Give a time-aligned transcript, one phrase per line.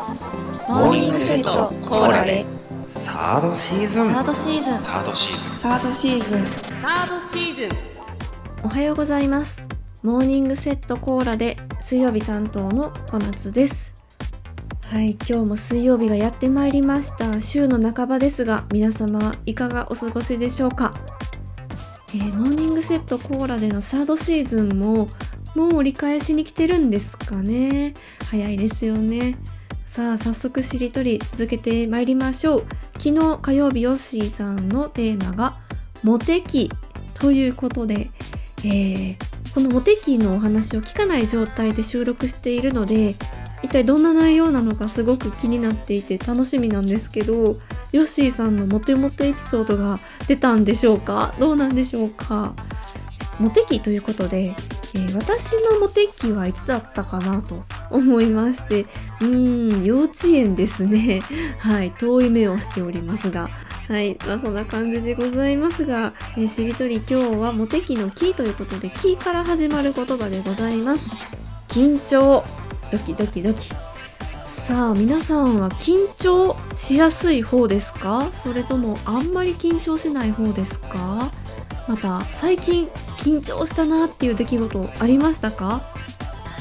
[0.00, 2.46] モーニングセットコーラで。
[2.88, 4.06] サードシーズン。
[4.06, 4.82] サードシーズン。
[4.82, 5.58] サードシーズン。
[5.58, 6.46] サードシーズン。
[6.46, 7.70] サードシーズン。
[8.64, 9.62] おはようございます。
[10.02, 13.92] モーニングセットコーラで水曜日担当の小夏です。
[14.86, 17.38] はい今日も水曜日がやってまいりました。
[17.42, 20.94] 週の半ばですが皆様いかがお過ごしでしょうか、
[22.08, 25.10] えーモーニングセットコーラでのサードシーズンも
[25.54, 27.92] もう折り返しに来てるんですかね。
[28.30, 29.36] 早いですよね
[29.90, 32.62] さあ早速しりとり続けてまいりましょう。
[32.98, 35.58] 昨日火曜日ヨッシーさんのテーマが
[36.04, 36.70] モテ期
[37.14, 38.10] ということで、
[38.58, 39.16] えー
[39.52, 43.16] このモテ期のお話を聞かない状態で収録しているので
[43.64, 47.58] 一体どんな内容なのかすごく気になっていて楽しみなんですけど
[47.90, 51.34] ヨッシーさんのモテモテエピソードが出たんでしょうか？
[51.40, 52.54] どうなんでしょうか？
[53.40, 54.54] モテ期ということで、
[54.94, 58.86] えー私のモテ期はいつだったかなと思いまして
[59.20, 61.20] うーん幼稚園ですね。
[61.58, 63.50] はい遠い目をしておりますが。
[63.88, 71.10] はい、まあそんな感じでございますが、えーしりとり今日はモテ期のキーということで、キーから始まる言葉でございます。
[71.68, 72.44] 緊張、
[72.92, 73.68] ドキドキドキ。
[74.46, 78.28] さあ、皆さんは緊張しやすい方ですか？
[78.32, 81.28] それともあんまり緊張しない方ですか？
[81.88, 82.86] また、最近
[83.18, 85.80] 緊張したなっていう出来事ありましたか？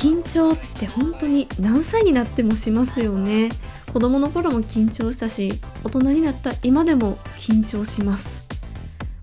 [0.00, 3.50] 緊張って本当に何歳になってもしますよね。
[3.92, 8.44] 子供の頃も緊張したし大人になった今でも緊張します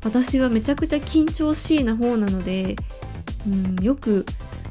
[0.04, 2.76] 私はめちゃくちゃ緊張しいな方なので、
[3.48, 4.26] うん、よく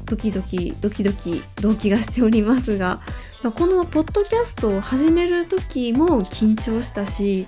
[0.05, 3.01] ドキドキドキドキ動機がしておりますが、
[3.43, 7.45] まこのポッドキャストを始める時も緊張したし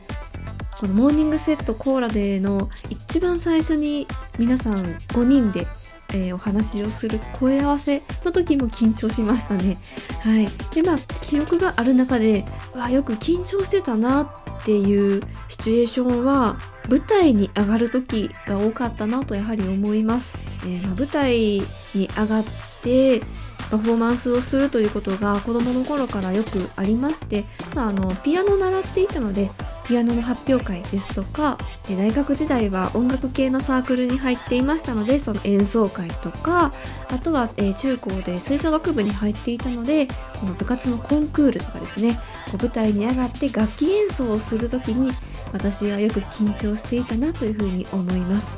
[0.77, 5.67] このモーニングセットコーラでの一番最初に皆さん5人で、
[6.13, 9.77] えーお話をする声合わせの時も緊張しましたね。
[10.21, 10.47] はい。
[10.73, 20.37] で、まあ、記憶がある中で、わよく緊張してたなっていうシチュエーションは、舞台に上がる時が多かったなとやはり思います。
[20.63, 21.37] えーまあ、舞台
[21.93, 22.45] に上がっ
[22.81, 23.21] て、
[23.69, 29.51] パフォーマンスをするということが子供の頃からよくありまして、まあ、あのピアノを習っていたので
[29.89, 31.57] ピアノの発表会ですとか
[31.89, 36.71] 大学時代は音楽系のサークルに入っていましたのでその演奏会とか
[37.09, 40.05] あとは、中高で吹奏楽部に入っていたので
[40.39, 42.13] この部活のコンクールとかですね
[42.51, 45.11] こう舞台に上がって楽器演奏をする時に
[45.51, 48.57] 私はよく緊張していたなというふうに思います。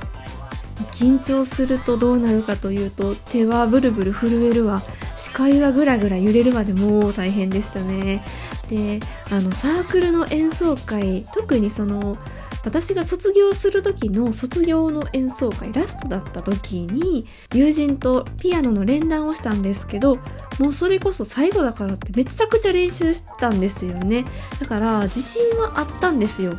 [0.93, 4.81] 緊張するとどうなるかというと手はブルブル震えるわ
[5.15, 8.23] 視界はぐらぐら揺れるわでもう大変でしたね
[8.71, 12.17] であのサークルの演奏会特にその
[12.63, 20.15] 私が卒業する時の卒業の演奏会ラストだった時に友人とピアノの連弾をしたんですけど
[20.59, 24.25] もうそれこそ最後だからってめちゃくちゃ練習したんですよね。
[24.59, 26.55] だから自信はあったんですよ。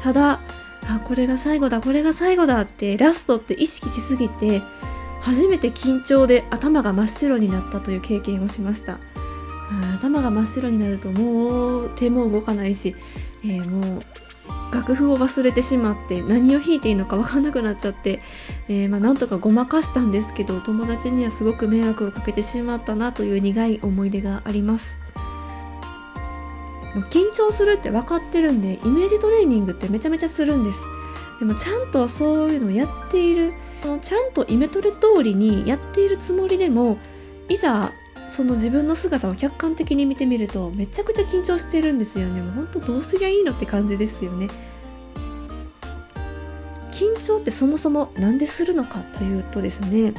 [0.00, 0.40] ただ
[0.88, 4.62] あこれが最後だこれが最後だってラストって意識しすぎて
[5.20, 8.98] 初めて緊張で頭が真っ白になったという経験をしました。
[9.94, 12.94] 頭が真っ白になるともう手も動かないし、
[13.44, 14.02] えーもう
[14.72, 18.22] 楽譜を忘れてしまって何を弾いていいのか分かんなくなっちゃって、
[18.68, 24.96] えーまあ、なんとかごまかしたんですけど友達にはすごく迷惑をかけてしまったなという苦い思い出があります。
[27.10, 30.78] 緊張するって分かってるんでイメージトレーニングってめちゃめちゃするんです。
[31.38, 33.52] でもちゃんとそういうのをやっている
[34.00, 36.98] ちゃんとイメトレ通りにやっているつもりでも
[37.48, 37.92] いざ
[38.34, 42.40] その自分の姿を客観的に見てみるとめちゃくちゃ緊張してるんですよね。
[42.40, 44.48] もうほんとどうすりゃいいのって感じですよね。
[46.90, 50.14] 緊張ってそもそも何でするのかというとですね、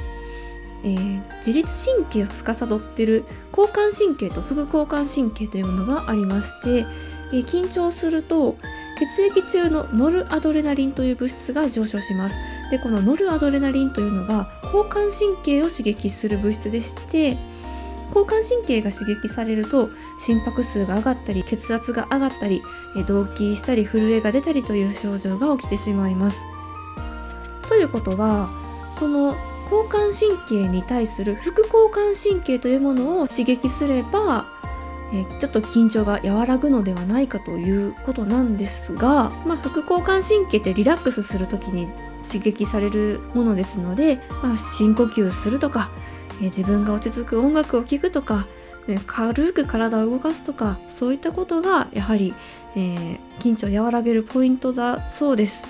[0.83, 3.25] えー自律神経を司っている
[3.55, 6.85] 交感神経と副交感神経というものがありまして、
[7.33, 8.57] えー緊張すると
[8.99, 12.37] 血液中のノルアドレナリンという物質が上昇します。
[12.69, 17.37] でこのノルアドレナリンというのが交感神経を刺激する物質でして
[18.13, 19.89] 交感神経が刺激されると
[20.19, 22.61] 心拍数が上がったり血圧が上がったり
[22.95, 26.43] えー動悸したり震えが出たりという症状が起きてしまいます。
[27.67, 28.49] ということは
[28.99, 29.35] この
[29.71, 34.45] 交感神経に対する副交感神経というものを刺激すれば、
[35.11, 41.87] えちょっと緊張が和らぐのではないかということなんですが、まあ、副交感神経ってリラックスする時に
[42.21, 45.89] 刺激されるものですので、まあ、深呼吸するとか、
[46.41, 48.47] え自分が落ち着く音楽を聴くとか、
[48.87, 52.33] え軽く体を動かすとかそういったことがやはり、
[52.75, 55.67] えー緊張を和らげるポイントだそうです。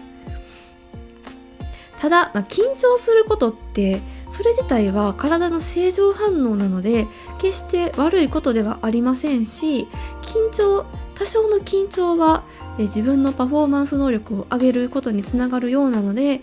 [2.00, 4.02] ただ、まあ、緊張することって
[4.34, 7.08] それ自体は体の正常反応なので
[7.40, 9.88] 決して悪いことではありませんし
[10.22, 10.86] 緊張
[11.16, 12.44] 多少の緊張は
[12.78, 16.42] え自分のパフォーマンス能力を上げることにつながるようなので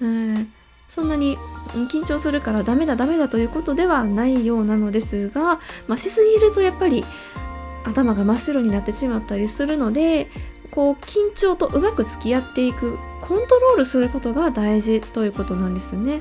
[0.00, 0.52] うん
[0.94, 1.38] そんなに
[1.90, 7.04] 緊張するからダメだダメだということではないようなのですが、まあ、しすぎるとやっぱり
[7.84, 10.28] 頭が真っ白になってしまったりするので
[10.72, 16.20] こう緊張とうまく付き合っていくコントロールすることが大事ということなんですね。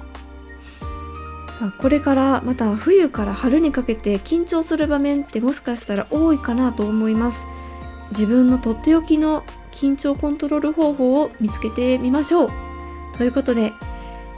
[1.59, 7.45] さあこれからまた冬から春にかけて緊張する場面ってもしかしたら多いかなと思います。
[8.11, 12.49] 自分のとっておきの緊張コントロール方法を見つけてみましょう。
[13.17, 13.73] ということで、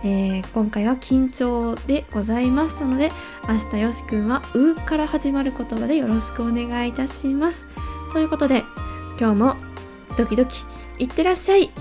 [0.06, 3.10] えー、今回は緊張でございましたので、
[3.48, 7.66] 明日よしくんはうから始まる言葉でよろしくお願いいたします。
[8.12, 8.64] ということで、
[9.18, 9.56] 今日も
[10.18, 10.66] ドキドキ
[11.00, 11.72] いってらっしゃい